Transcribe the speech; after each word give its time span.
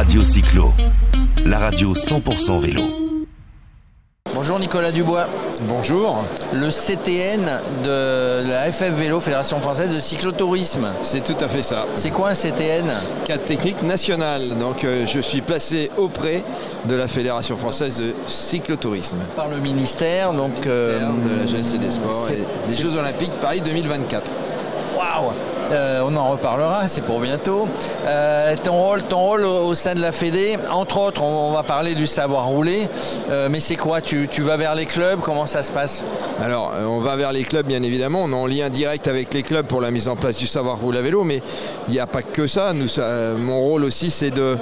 Radio 0.00 0.24
Cyclo, 0.24 0.72
la 1.44 1.58
radio 1.58 1.92
100% 1.92 2.58
vélo. 2.58 2.82
Bonjour 4.34 4.58
Nicolas 4.58 4.92
Dubois. 4.92 5.26
Bonjour. 5.68 6.24
Le 6.54 6.70
CTN 6.70 7.58
de 7.84 8.48
la 8.48 8.72
FF 8.72 8.92
Vélo, 8.92 9.20
Fédération 9.20 9.60
Française 9.60 9.90
de 9.94 10.00
Cyclotourisme. 10.00 10.88
C'est 11.02 11.22
tout 11.22 11.36
à 11.44 11.48
fait 11.48 11.62
ça. 11.62 11.84
C'est 11.92 12.10
quoi 12.10 12.30
un 12.30 12.34
CTN 12.34 12.86
Cadre 13.26 13.44
technique 13.44 13.82
national. 13.82 14.56
Donc 14.58 14.84
euh, 14.84 15.06
je 15.06 15.20
suis 15.20 15.42
placé 15.42 15.90
auprès 15.98 16.42
de 16.86 16.94
la 16.94 17.06
Fédération 17.06 17.58
Française 17.58 17.98
de 18.00 18.14
Cyclotourisme. 18.26 19.18
Par 19.36 19.48
le 19.48 19.58
ministère, 19.58 20.32
donc. 20.32 20.52
Ministère 20.64 21.10
de 21.12 21.40
la 21.40 21.46
jeunesse 21.46 21.74
et 21.74 21.78
des 21.78 21.90
sports 21.90 22.24
c'est- 22.26 22.38
et 22.40 22.68
des 22.68 22.74
Jeux 22.74 22.96
Olympiques 22.96 23.32
Paris 23.42 23.60
2024. 23.60 24.30
Waouh 25.00 25.32
Euh, 25.70 26.02
on 26.04 26.16
en 26.16 26.30
reparlera, 26.30 26.88
c'est 26.88 27.02
pour 27.02 27.20
bientôt. 27.20 27.68
Euh, 28.04 28.56
ton 28.62 28.72
rôle, 28.72 29.02
ton 29.02 29.18
rôle 29.18 29.44
au, 29.44 29.72
sein 29.74 29.94
de 29.94 30.00
la 30.00 30.10
Fédé, 30.10 30.56
entre 30.70 30.98
autres, 30.98 31.22
on, 31.22 31.52
va 31.52 31.62
parler 31.62 31.94
du 31.94 32.08
savoir 32.08 32.46
rouler. 32.46 32.88
Euh, 33.30 33.48
mais 33.48 33.60
c'est 33.60 33.76
quoi? 33.76 34.00
Tu, 34.00 34.26
vas 34.38 34.56
vers 34.56 34.74
les 34.74 34.86
clubs? 34.86 35.20
Comment 35.20 35.46
ça 35.46 35.62
se 35.62 35.70
passe? 35.70 36.02
Alors, 36.42 36.72
on 36.88 36.98
va 36.98 37.14
vers 37.14 37.30
les 37.30 37.44
clubs, 37.44 37.66
bien 37.66 37.84
évidemment. 37.84 38.24
On 38.24 38.32
est 38.32 38.34
en 38.34 38.46
lien 38.46 38.68
direct 38.68 39.06
avec 39.06 39.32
les 39.32 39.44
clubs 39.44 39.66
pour 39.66 39.80
la 39.80 39.92
mise 39.92 40.08
en 40.08 40.16
place 40.16 40.36
du 40.36 40.48
savoir 40.48 40.80
rouler 40.80 40.98
à 40.98 41.02
vélo, 41.02 41.22
mais 41.22 41.40
il 41.86 41.92
n'y 41.92 42.00
a 42.00 42.06
pas 42.08 42.22
que 42.22 42.48
ça. 42.48 42.72
Mon 42.72 43.60
rôle 43.60 43.84
aussi, 43.84 44.10
c'est 44.10 44.32
de, 44.32 44.58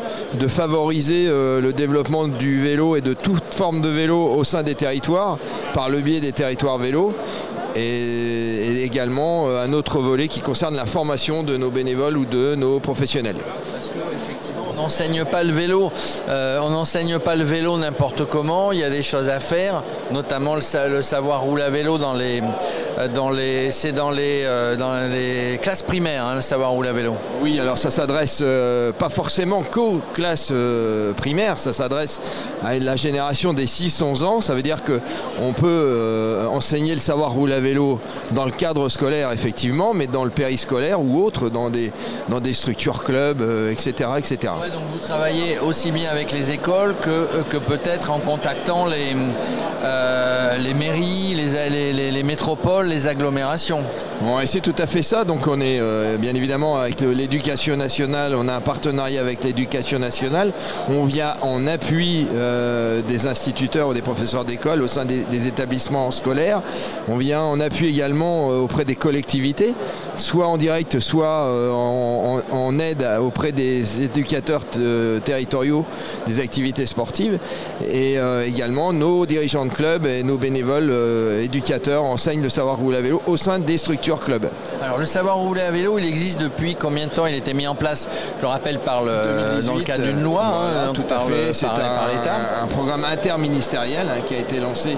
favoriser 0.47 1.27
le 1.27 1.73
développement 1.73 2.29
du 2.29 2.61
vélo 2.61 2.97
et 2.97 3.01
de 3.01 3.15
toute 3.15 3.55
forme 3.55 3.81
de 3.81 3.89
vélo 3.89 4.27
au 4.27 4.45
sein 4.45 4.63
des 4.63 4.75
territoires 4.75 5.39
par 5.73 5.89
le 5.89 6.01
biais 6.01 6.21
des 6.21 6.33
territoires 6.33 6.79
vélos. 6.79 7.15
Et, 7.75 8.83
également 8.85 9.49
euh, 9.49 9.63
un 9.63 9.73
autre 9.73 9.99
volet 10.01 10.29
qui 10.29 10.41
concerne 10.41 10.75
la 10.75 10.87
formation 10.87 11.43
de 11.43 11.57
nos 11.57 11.71
bénévoles 11.71 12.17
ou 12.17 12.25
de 12.25 12.55
nos 12.55 12.81
professionnels. 12.81 13.37
On 14.71 14.75
n'enseigne 14.83 15.25
pas 15.25 15.43
le 15.43 15.53
vélo. 15.53 15.91
euh, 16.29 16.61
on 16.63 16.71
n'enseigne 16.71 17.19
pas 17.19 17.37
le 17.37 17.45
vélo 17.45 17.77
n'importe 17.77 18.25
comment. 18.25 18.73
Il 18.73 18.79
y 18.79 18.85
a 18.85 18.91
des 18.91 19.03
choses 19.03 19.29
à 19.29 19.41
faire, 19.41 19.83
notamment 20.13 20.55
le, 20.55 20.63
le 20.89 21.03
savoir 21.03 21.43
rouler 21.43 21.65
à 21.65 21.71
vélo 21.71 21.99
dans 21.99 22.15
les, 22.15 22.43
dans 23.07 23.31
les, 23.31 23.71
c'est 23.71 23.93
dans 23.93 24.11
les, 24.11 24.43
euh, 24.45 24.75
dans 24.77 24.95
les 25.09 25.59
classes 25.63 25.83
primaires, 25.83 26.25
hein, 26.25 26.35
le 26.35 26.41
savoir 26.41 26.71
rouler 26.73 26.89
à 26.89 26.93
vélo. 26.93 27.15
Oui, 27.41 27.61
alors 27.61 27.79
ça 27.79 27.91
s'adresse 27.93 28.41
euh, 28.43 28.91
pas 28.93 29.09
forcément 29.09 29.63
qu'aux 29.63 30.01
classes 30.15 30.49
euh, 30.51 31.13
primaires, 31.13 31.59
ça 31.61 31.73
s'adresse 31.73 32.21
à 32.65 32.77
la 32.79 32.97
génération 32.97 33.53
des 33.53 33.67
6-11 33.67 34.25
ans. 34.25 34.41
Ça 34.41 34.55
veut 34.55 34.63
dire 34.63 34.79
qu'on 34.83 35.53
peut 35.53 35.67
euh, 35.69 36.47
enseigner 36.49 36.95
le 36.95 37.01
savoir 37.01 37.33
rouler 37.33 37.55
à 37.55 37.61
vélo 37.61 38.01
dans 38.33 38.45
le 38.47 38.51
cadre 38.51 38.89
scolaire, 38.89 39.31
effectivement, 39.33 39.95
mais 39.95 40.07
dans 40.09 40.25
le 40.25 40.31
périscolaire 40.31 41.01
ou 41.01 41.23
autre, 41.25 41.51
dans 41.51 41.71
des, 41.71 41.93
dans 42.29 42.41
des 42.41 42.55
structures 42.55 43.05
clubs, 43.05 43.43
euh, 43.43 43.71
etc. 43.71 44.11
etc. 44.19 44.53
Ouais, 44.61 44.71
donc 44.71 44.83
vous 44.91 44.99
travaillez 44.99 45.59
aussi 45.61 45.93
bien 45.93 46.11
avec 46.11 46.33
les 46.33 46.51
écoles 46.51 46.95
que, 47.03 47.11
euh, 47.11 47.27
que 47.49 47.59
peut-être 47.59 48.11
en 48.11 48.19
contactant 48.19 48.87
les, 48.87 49.15
euh, 49.85 50.57
les 50.59 50.75
mairies, 50.75 51.35
les- 51.37 52.11
les 52.11 52.23
métropoles, 52.23 52.88
les 52.89 53.07
agglomérations. 53.07 53.83
Bon, 54.21 54.37
c'est 54.47 54.61
tout 54.61 54.75
à 54.79 54.87
fait 54.87 55.03
ça. 55.03 55.23
Donc 55.25 55.47
on 55.47 55.61
est 55.61 55.79
euh, 55.79 56.17
bien 56.17 56.35
évidemment 56.35 56.77
avec 56.77 57.01
l'éducation 57.01 57.77
nationale, 57.77 58.35
on 58.37 58.49
a 58.49 58.55
un 58.55 58.61
partenariat 58.61 59.21
avec 59.21 59.45
l'éducation 59.45 60.01
nationale. 60.01 60.53
On 60.89 61.05
vient 61.05 61.35
en 61.43 61.69
appui 61.69 62.27
euh, 62.35 63.01
des 63.03 63.29
instituteurs 63.29 63.89
ou 63.89 63.95
des 63.95 64.03
professeurs 64.03 64.45
d'école 64.45 64.83
au 64.83 64.89
sein 64.89 65.05
des, 65.05 65.47
établissements 65.47 66.11
scolaires. 66.11 66.63
On 67.07 67.17
vient 67.17 67.43
en 67.43 67.61
appui 67.61 67.87
également 67.87 68.51
euh, 68.51 68.57
auprès 68.57 68.85
des 68.85 68.97
collectivités, 68.97 69.75
soit 70.17 70.49
en 70.49 70.57
direct, 70.57 70.99
soit 70.99 71.47
en, 71.73 72.41
en- 72.51 72.79
aide 72.81 73.07
auprès 73.21 73.53
des 73.53 74.03
éducateurs 74.03 74.63
territoriaux 75.25 75.85
des 76.27 76.41
activités 76.41 76.87
sportives. 76.87 77.39
Et 77.89 78.17
également 78.45 78.93
nos 78.93 79.27
dirigeants 79.27 79.67
de 79.67 79.73
club 79.73 80.07
et 80.07 80.23
nos 80.23 80.39
bénévoles 80.39 80.93
éducateurs 81.43 82.05
enseignent 82.05 82.43
le 82.43 82.49
savoir 82.49 82.78
rouler 82.79 82.99
à 82.99 83.01
vélo 83.01 83.23
au 83.27 83.37
sein 83.37 83.59
des 83.59 83.77
structures 83.77 84.21
clubs. 84.21 84.49
Alors 84.83 84.99
le 84.99 85.07
savoir 85.07 85.37
rouler 85.37 85.63
à 85.63 85.71
vélo, 85.71 85.99
il 85.99 86.07
existe 86.07 86.41
depuis 86.41 86.75
combien 86.75 87.07
de 87.07 87.13
temps 87.13 87.27
Il 87.27 87.35
été 87.35 87.55
mis 87.55 87.67
en 87.67 87.75
place, 87.75 88.09
je 88.37 88.43
le 88.43 88.49
rappelle, 88.49 88.79
par 88.79 89.03
le, 89.03 89.13
2018, 89.61 89.67
dans 89.67 89.75
le 89.75 89.83
cadre 89.85 90.05
d'une 90.05 90.23
loi, 90.23 90.43
voilà, 90.43 90.89
hein, 90.89 90.93
tout 90.93 91.03
à 91.11 91.21
fait. 91.21 91.53
C'est 91.53 91.67
un, 91.67 92.65
un 92.65 92.67
programme 92.69 93.05
interministériel 93.05 94.09
hein, 94.09 94.21
qui 94.27 94.35
a 94.35 94.39
été 94.39 94.61
lancé 94.61 94.97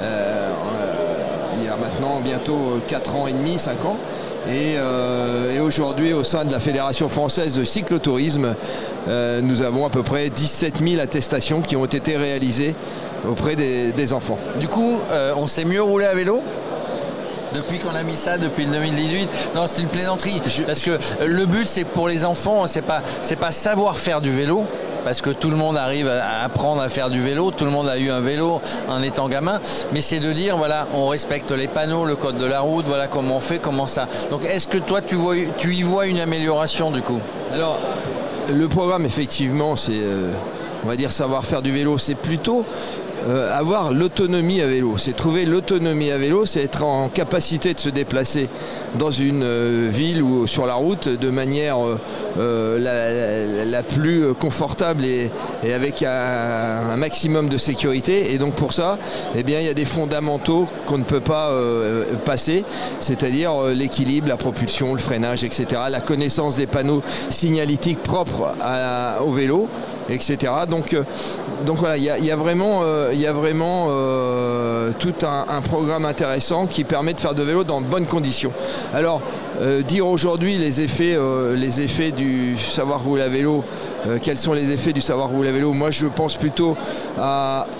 euh, 0.00 0.50
euh, 0.82 0.92
il 1.58 1.64
y 1.64 1.68
a 1.68 1.76
maintenant 1.76 2.20
bientôt 2.20 2.80
4 2.88 3.16
ans 3.16 3.26
et 3.26 3.32
demi, 3.32 3.58
5 3.58 3.84
ans. 3.84 3.96
Et, 4.48 4.74
euh, 4.76 5.54
et 5.54 5.60
aujourd'hui, 5.60 6.12
au 6.12 6.24
sein 6.24 6.44
de 6.44 6.50
la 6.50 6.58
Fédération 6.58 7.08
française 7.08 7.54
de 7.56 7.62
cyclotourisme, 7.62 8.56
euh, 9.08 9.40
nous 9.40 9.62
avons 9.62 9.86
à 9.86 9.90
peu 9.90 10.02
près 10.02 10.30
17 10.30 10.78
000 10.84 11.00
attestations 11.00 11.60
qui 11.60 11.76
ont 11.76 11.84
été 11.84 12.16
réalisées 12.16 12.74
auprès 13.28 13.54
des, 13.54 13.92
des 13.92 14.12
enfants. 14.12 14.38
Du 14.58 14.66
coup, 14.66 14.98
on 15.36 15.46
sait 15.46 15.64
mieux 15.64 15.82
rouler 15.82 16.06
à 16.06 16.14
vélo? 16.14 16.40
Depuis 17.52 17.78
qu'on 17.78 17.94
a 17.94 18.02
mis 18.02 18.16
ça 18.16 18.38
depuis 18.38 18.64
le 18.64 18.72
2018 18.72 19.28
Non, 19.54 19.66
c'est 19.66 19.82
une 19.82 19.88
plaisanterie. 19.88 20.40
parce 20.66 20.80
que 20.80 20.98
le 21.24 21.46
but, 21.46 21.66
c'est 21.66 21.84
pour 21.84 22.08
les 22.08 22.24
enfants, 22.24 22.66
c'est 22.66 22.82
pas, 22.82 23.02
c'est 23.22 23.36
pas 23.36 23.50
savoir 23.50 23.98
faire 23.98 24.20
du 24.20 24.30
vélo. 24.30 24.64
Parce 25.04 25.20
que 25.20 25.30
tout 25.30 25.50
le 25.50 25.56
monde 25.56 25.76
arrive 25.76 26.06
à 26.06 26.44
apprendre 26.44 26.80
à 26.80 26.88
faire 26.88 27.10
du 27.10 27.20
vélo, 27.20 27.50
tout 27.50 27.64
le 27.64 27.72
monde 27.72 27.88
a 27.88 27.98
eu 27.98 28.08
un 28.10 28.20
vélo 28.20 28.60
en 28.88 29.02
étant 29.02 29.28
gamin, 29.28 29.60
mais 29.92 30.00
c'est 30.00 30.20
de 30.20 30.32
dire 30.32 30.56
voilà, 30.56 30.86
on 30.94 31.08
respecte 31.08 31.50
les 31.50 31.66
panneaux, 31.66 32.04
le 32.04 32.14
code 32.14 32.38
de 32.38 32.46
la 32.46 32.60
route, 32.60 32.86
voilà 32.86 33.08
comment 33.08 33.38
on 33.38 33.40
fait, 33.40 33.58
comment 33.58 33.88
ça. 33.88 34.06
Donc 34.30 34.44
est-ce 34.44 34.68
que 34.68 34.78
toi 34.78 35.00
tu, 35.02 35.16
vois, 35.16 35.34
tu 35.58 35.74
y 35.74 35.82
vois 35.82 36.06
une 36.06 36.20
amélioration 36.20 36.92
du 36.92 37.02
coup? 37.02 37.18
Alors, 37.52 37.80
le 38.48 38.68
programme, 38.68 39.04
effectivement, 39.04 39.74
c'est, 39.76 39.92
euh, 39.92 40.30
on 40.84 40.88
va 40.88 40.96
dire, 40.96 41.12
savoir 41.12 41.44
faire 41.44 41.62
du 41.62 41.72
vélo. 41.72 41.98
C'est 41.98 42.14
plutôt 42.14 42.64
euh, 43.28 43.56
avoir 43.56 43.92
l'autonomie 43.92 44.60
à 44.60 44.66
vélo. 44.66 44.98
C'est 44.98 45.12
trouver 45.12 45.44
l'autonomie 45.44 46.10
à 46.10 46.18
vélo, 46.18 46.44
c'est 46.44 46.62
être 46.62 46.82
en 46.82 47.08
capacité 47.08 47.72
de 47.72 47.78
se 47.78 47.88
déplacer 47.88 48.48
dans 48.98 49.12
une 49.12 49.44
euh, 49.44 49.88
ville 49.90 50.22
ou 50.22 50.46
sur 50.48 50.66
la 50.66 50.74
route 50.74 51.08
de 51.08 51.30
manière 51.30 51.76
euh, 52.38 53.64
la, 53.64 53.82
plus 53.82 54.34
confortable 54.34 55.04
et, 55.04 55.30
avec 55.72 56.02
un, 56.02 56.96
maximum 56.96 57.48
de 57.48 57.56
sécurité. 57.58 58.32
Et 58.32 58.38
donc 58.38 58.54
pour 58.54 58.72
ça, 58.72 58.98
eh 59.36 59.42
bien, 59.42 59.60
il 59.60 59.66
y 59.66 59.70
a 59.70 59.74
des 59.74 59.84
fondamentaux 59.84 60.66
qu'on 60.86 60.98
ne 60.98 61.04
peut 61.04 61.20
pas 61.20 61.52
passer, 62.24 62.64
c'est-à-dire 63.00 63.52
l'équilibre, 63.74 64.28
la 64.28 64.36
propulsion, 64.36 64.94
le 64.94 65.00
freinage, 65.00 65.44
etc. 65.44 65.82
La 65.90 66.00
connaissance 66.00 66.56
des 66.56 66.66
panneaux 66.66 67.02
signalétiques 67.28 68.02
propres 68.02 68.54
au 69.24 69.32
vélo, 69.32 69.68
etc. 70.10 70.52
Donc, 70.68 70.96
donc 71.64 71.78
voilà, 71.78 71.96
il 71.96 72.04
y, 72.04 72.10
a- 72.10 72.18
il 72.18 72.24
y 72.24 72.30
a 72.30 72.36
vraiment, 72.36 72.80
euh, 72.82 73.10
il 73.12 73.20
y 73.20 73.26
a 73.26 73.32
vraiment 73.32 73.86
euh, 73.90 74.92
tout 74.98 75.14
un, 75.22 75.46
un 75.48 75.60
programme 75.60 76.04
intéressant 76.04 76.66
qui 76.66 76.84
permet 76.84 77.14
de 77.14 77.20
faire 77.20 77.34
de 77.34 77.42
vélo 77.42 77.64
dans 77.64 77.80
de 77.80 77.86
bonnes 77.86 78.06
conditions. 78.06 78.52
Alors, 78.94 79.20
euh, 79.62 79.82
dire 79.82 80.08
aujourd'hui 80.08 80.58
les 80.58 80.80
effets, 80.80 81.14
euh, 81.14 81.54
les 81.54 81.82
effets 81.82 82.10
du 82.10 82.58
savoir 82.58 83.04
rouler 83.04 83.22
à 83.22 83.28
vélo, 83.28 83.62
euh, 84.08 84.18
quels 84.20 84.38
sont 84.38 84.54
les 84.54 84.72
effets 84.72 84.92
du 84.92 85.00
savoir 85.00 85.28
rouler 85.28 85.50
à 85.50 85.52
vélo 85.52 85.72
Moi, 85.72 85.92
je 85.92 86.08
pense 86.08 86.36
plutôt 86.36 86.76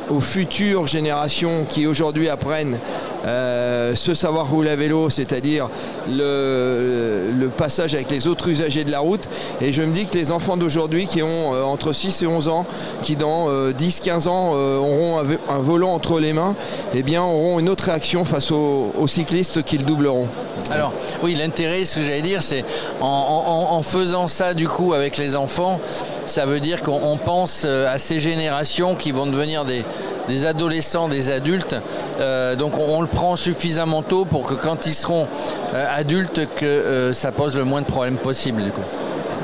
aux 0.08 0.20
futures 0.20 0.86
générations 0.86 1.64
qui 1.68 1.86
aujourd'hui 1.86 2.28
apprennent 2.28 2.78
ce 3.24 4.14
savoir 4.14 4.50
rouler 4.50 4.70
à 4.70 4.76
vélo, 4.76 5.10
c'est-à-dire 5.10 5.68
le, 6.08 7.48
passage 7.56 7.94
avec 7.94 8.10
les 8.10 8.28
autres 8.28 8.48
usagers 8.48 8.84
de 8.84 8.90
la 8.90 9.00
route. 9.00 9.28
Et 9.60 9.72
je 9.72 9.82
me 9.82 9.92
dis 9.92 10.06
que 10.06 10.16
les 10.16 10.30
enfants 10.32 10.56
d'aujourd'hui 10.56 11.06
qui 11.06 11.22
ont 11.22 11.52
entre 11.64 11.92
6 11.92 12.22
et 12.22 12.26
11 12.26 12.48
ans, 12.48 12.66
qui 13.02 13.16
dans 13.16 13.48
10-15 13.70 14.28
ans 14.28 14.52
auront 14.52 15.18
un 15.18 15.58
volant 15.58 15.92
entre 15.92 16.20
les 16.20 16.32
mains, 16.32 16.54
eh 16.94 17.02
bien 17.02 17.22
auront 17.22 17.58
une 17.58 17.68
autre 17.68 17.84
réaction 17.84 18.24
face 18.24 18.50
aux, 18.50 18.92
aux 18.98 19.06
cyclistes 19.06 19.62
qu'ils 19.62 19.84
doubleront. 19.84 20.28
Alors, 20.72 20.94
oui, 21.22 21.34
l'intérêt, 21.34 21.84
ce 21.84 21.96
que 21.96 22.02
j'allais 22.02 22.22
dire, 22.22 22.42
c'est 22.42 22.64
en, 23.02 23.82
faisant 23.82 24.26
ça, 24.26 24.54
du 24.54 24.68
coup, 24.68 24.94
avec 24.94 25.18
les 25.18 25.36
enfants, 25.36 25.80
ça 26.24 26.46
veut 26.46 26.60
dire 26.60 26.82
qu'on 26.82 26.98
on 27.02 27.18
pense 27.18 27.64
euh, 27.66 27.92
à 27.92 27.98
ces 27.98 28.20
générations 28.20 28.94
qui 28.94 29.12
vont 29.12 29.26
devenir 29.26 29.66
des, 29.66 30.46
adolescents, 30.46 31.08
des 31.08 31.30
adultes. 31.30 31.76
Euh, 32.20 32.56
donc, 32.56 32.72
on, 32.78 33.02
le 33.02 33.06
prend 33.06 33.36
suffisamment 33.36 34.02
tôt 34.02 34.24
pour 34.24 34.46
que 34.46 34.54
quand 34.54 34.86
ils 34.86 34.94
seront 34.94 35.26
euh, 35.74 35.86
adultes, 35.94 36.48
que 36.56 37.12
ça 37.12 37.32
pose 37.32 37.54
le 37.54 37.64
moins 37.64 37.82
de 37.82 37.86
problèmes 37.86 38.16
possible, 38.16 38.62
du 38.62 38.70
coup. 38.70 38.80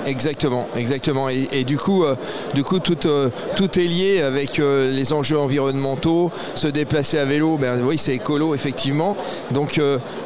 Exactement, 0.09 0.67
exactement. 0.75 1.29
Et, 1.29 1.65
du 1.65 1.77
coup, 1.77 2.03
euh, 2.03 2.15
du 2.55 2.65
coup 2.65 2.79
tout, 2.79 3.07
euh, 3.07 3.29
tout 3.57 3.79
est 3.79 3.85
lié 3.85 4.23
avec 4.23 4.59
euh, 4.59 4.91
les 4.91 5.13
enjeux 5.13 5.39
environnementaux. 5.39 6.31
Se 6.55 6.67
déplacer 6.67 7.19
à 7.19 7.27
vélo, 7.27 7.59
ben 7.59 7.79
oui, 7.83 7.99
c'est 7.99 8.15
écolo 8.15 8.55
effectivement. 8.55 9.17
Donc 9.51 9.79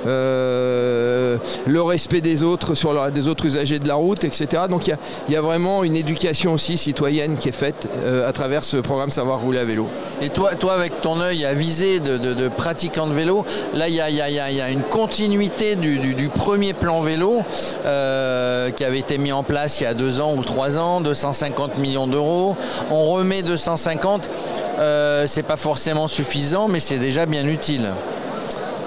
le 0.06 1.38
respect 1.81 2.20
des 2.20 2.44
autres 2.44 2.75
sur 2.75 3.11
des 3.11 3.29
autres 3.29 3.46
usagers 3.46 3.81
de 3.81 3.88
la 3.88 3.96
route, 3.96 4.23
etc. 4.25 4.64
Donc 4.70 4.87
il 4.87 4.96
y 5.29 5.37
a, 5.37 5.40
vraiment 5.43 5.82
une 5.82 5.96
éducation 5.96 6.52
aussi 6.52 6.76
citoyenne 6.76 7.37
qui 7.37 7.49
est 7.49 7.52
faite 7.52 7.88
à 8.05 8.32
travers 8.32 8.62
ce 8.62 8.76
programme 8.76 9.11
Savoir 9.11 9.40
rouler 9.40 9.58
à 9.58 9.64
vélo. 9.64 9.88
Et 10.23 10.29
toi, 10.29 10.55
toi 10.55 10.75
avec 10.75 11.00
ton 11.00 11.20
œil 11.20 11.44
avisé 11.44 11.99
de, 11.99 12.17
de, 12.17 12.49
pratiquant 12.49 13.08
de 13.08 13.12
vélo, 13.12 13.44
là, 13.75 13.88
il 13.88 13.94
y 13.94 14.00
a, 14.00 14.70
une 14.70 14.82
continuité 14.82 15.75
du, 15.75 16.29
premier 16.29 16.73
plan 16.73 17.00
vélo 17.00 17.43
qui 17.82 18.84
avait 18.84 18.99
été 19.00 19.19
mis 19.19 19.32
en 19.32 19.43
place 19.43 19.72
il 19.81 19.85
y 19.85 19.87
a 19.87 19.95
deux 19.95 20.21
ans 20.21 20.35
ou 20.35 20.43
trois 20.43 20.79
ans, 20.79 21.01
250 21.01 21.79
millions 21.79 22.07
d'euros. 22.07 22.57
On 22.91 23.07
remet 23.11 23.43
250, 23.43 24.29
euh, 24.79 25.27
c'est 25.27 25.43
pas 25.43 25.57
forcément 25.57 26.09
suffisant, 26.09 26.69
mais 26.69 26.81
c'est 26.81 26.99
déjà 26.99 27.27
bien 27.27 27.47
utile. 27.47 27.91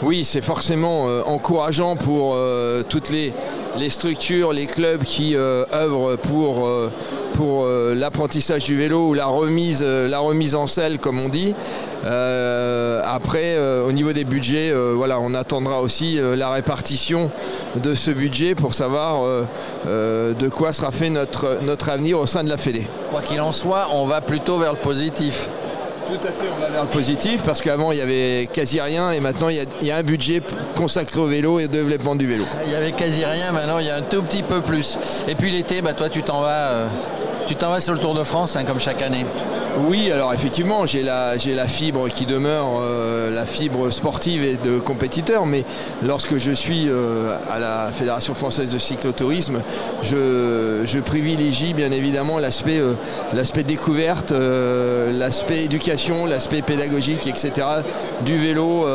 Oui, 0.02 0.26
c'est 0.26 0.42
forcément 0.42 1.08
euh, 1.08 1.24
encourageant 1.26 1.96
pour 1.96 2.34
euh, 2.36 2.84
toutes 2.88 3.10
les, 3.10 3.34
les, 3.78 3.90
structures, 3.90 4.54
les 4.54 4.66
clubs 4.66 5.04
qui 5.04 5.36
œuvrent 5.36 6.18
pour 6.18 6.68
pour 7.36 7.66
euh, 7.66 7.94
l'apprentissage 7.96 8.64
du 8.64 8.78
vélo 8.78 9.10
ou 9.10 9.14
la 9.14 9.26
remise, 9.26 9.84
euh, 9.86 10.08
la 10.08 10.20
remise 10.20 10.56
en 10.56 10.68
selle, 10.68 11.00
comme 11.00 11.20
on 11.20 11.28
dit. 11.28 11.54
Euh, 12.06 13.02
après, 13.04 13.58
au 13.58 13.92
niveau 13.92 14.14
des 14.14 14.24
budgets, 14.24 14.72
voilà, 14.94 15.20
on 15.20 15.34
attendra 15.34 15.82
aussi 15.82 16.20
la 16.22 16.52
répartition 16.52 17.32
de 17.76 17.96
ce 17.96 18.12
budget 18.12 18.54
pour 18.54 18.76
savoir 18.76 19.24
de 19.86 20.50
quoi 20.50 20.72
sera 20.72 20.92
fait 20.92 21.10
notre, 21.10 21.60
notre 21.64 21.90
avenir 21.90 22.20
au 22.20 22.28
sein 22.28 22.44
de 22.44 22.50
la 22.50 22.58
Fédé. 22.58 22.88
Quoi 23.10 23.22
qu'il 23.22 23.42
en 23.42 23.52
soit, 23.52 23.88
on 23.94 24.06
va 24.06 24.22
plutôt 24.22 24.58
vers 24.58 24.74
le 24.74 24.78
positif. 24.78 25.50
Tout 26.08 26.28
à 26.28 26.32
fait, 26.32 26.46
on 26.56 26.62
va 26.62 26.70
vers 26.70 26.84
le 26.84 26.90
positif 26.90 27.42
parce 27.44 27.62
qu'avant 27.62 27.92
il 27.92 27.98
y 27.98 28.02
avait 28.02 28.48
quasi 28.52 28.80
rien 28.80 29.12
et 29.12 29.20
maintenant 29.20 29.50
il 29.50 29.66
y, 29.82 29.92
a, 29.92 29.98
un 29.98 30.04
budget 30.04 30.42
consacré 30.76 31.20
au 31.20 31.28
vélo 31.28 31.60
et 31.60 31.66
au 31.66 31.68
développement 31.68 32.16
du 32.16 32.28
vélo. 32.28 32.46
Il 32.66 32.72
y 32.72 32.76
avait 32.76 32.92
quasi 32.92 33.26
rien, 33.26 33.52
maintenant 33.52 33.80
il 33.80 33.88
y 33.88 33.90
a 33.90 33.96
un 33.96 34.02
tout 34.02 34.22
petit 34.22 34.44
peu 34.44 34.62
plus. 34.62 34.98
Et 35.28 35.36
puis 35.36 35.52
l'été, 35.52 35.82
bah, 35.82 35.94
toi 35.94 36.10
tu 36.10 36.22
t'en 36.22 36.42
vas 36.42 36.88
t'en 37.54 37.70
vas 37.70 37.82
sur 37.82 37.94
le 37.94 38.00
Tour 38.00 38.14
de 38.14 38.24
France, 38.24 38.56
hein, 38.56 38.66
comme 38.66 38.80
chaque 38.80 39.02
année. 39.02 39.26
Oui, 39.78 40.10
alors 40.10 40.34
effectivement, 40.34 40.86
j'ai 40.86 41.04
la, 41.04 41.38
fibre 41.68 42.08
qui 42.08 42.26
demeure, 42.26 42.80
euh, 42.80 43.30
la 43.30 43.46
fibre 43.46 43.90
sportive 43.90 44.42
et 44.42 44.56
de 44.56 44.80
compétiteur, 44.80 45.46
mais 45.46 45.66
lorsque 46.02 46.38
je 46.38 46.54
suis 46.54 46.86
euh, 46.88 47.36
à 47.52 47.60
la 47.60 47.90
Fédération 47.92 48.34
française 48.36 48.72
de 48.72 48.80
cyclotourisme, 48.80 49.62
je, 50.02 51.00
privilégie 51.02 51.74
bien 51.74 51.92
évidemment 51.92 52.40
l'aspect, 52.40 52.80
euh, 52.80 52.94
découverte, 53.68 54.32
l'aspect 54.32 55.66
éducation, 55.66 56.26
l'aspect 56.26 56.62
pédagogique, 56.62 57.28
etc. 57.28 57.68
du 58.22 58.38
vélo 58.38 58.86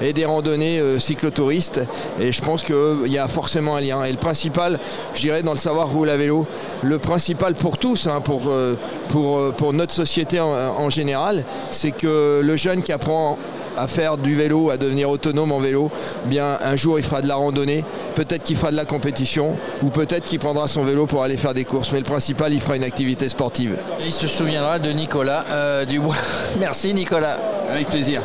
et 0.00 0.12
des 0.12 0.24
randonnées 0.24 0.80
cyclotouristes. 0.98 1.82
Et 2.20 2.32
je 2.32 2.42
pense 2.42 2.62
qu'il 2.62 3.06
y 3.06 3.18
a 3.18 3.28
forcément 3.28 3.76
un 3.76 3.80
lien. 3.80 4.02
Et 4.04 4.10
le 4.10 4.18
principal, 4.18 4.78
je 5.14 5.20
dirais, 5.20 5.42
dans 5.42 5.52
le 5.52 5.58
savoir 5.58 5.90
rouler 5.90 6.12
à 6.12 6.16
vélo, 6.16 6.46
le 6.82 6.98
principal 6.98 7.54
pour 7.54 7.78
tous, 7.78 8.06
hein, 8.06 8.20
pour 8.20 9.72
notre 9.72 9.92
société, 9.92 10.21
en, 10.40 10.90
général, 10.90 11.44
c'est 11.70 11.90
que 11.90 12.40
le 12.42 12.56
jeune 12.56 12.82
qui 12.82 12.92
apprend 12.92 13.38
à 13.76 13.86
faire 13.86 14.18
du 14.18 14.34
vélo, 14.34 14.70
à 14.70 14.76
devenir 14.76 15.08
autonome 15.08 15.52
en 15.52 15.60
vélo, 15.60 15.90
bien 16.26 16.58
un 16.62 16.76
jour 16.76 16.98
il 16.98 17.04
fera 17.04 17.22
de 17.22 17.28
la 17.28 17.36
randonnée, 17.36 17.84
peut-être 18.14 18.42
qu'il 18.42 18.56
fera 18.56 18.70
de 18.70 18.76
la 18.76 18.84
compétition, 18.84 19.56
ou 19.82 19.88
peut-être 19.88 20.26
qu'il 20.26 20.38
prendra 20.38 20.68
son 20.68 20.82
vélo 20.82 21.06
pour 21.06 21.22
aller 21.22 21.36
faire 21.36 21.54
des 21.54 21.64
courses. 21.64 21.92
Mais 21.92 21.98
le 21.98 22.04
principal, 22.04 22.52
il 22.52 22.60
fera 22.60 22.76
une 22.76 22.84
activité 22.84 23.28
sportive. 23.28 23.78
il 24.04 24.12
se 24.12 24.26
souviendra 24.26 24.78
de 24.78 24.90
Nicolas 24.90 25.44
euh, 25.50 25.84
Dubois. 25.84 26.16
Merci 26.60 26.92
Nicolas. 26.94 27.38
Avec 27.70 27.88
plaisir. 27.88 28.20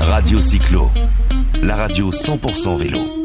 Radio 0.00 0.40
Cyclo, 0.40 0.90
la 1.62 1.76
radio 1.76 2.10
100% 2.10 2.76
vélo. 2.76 3.21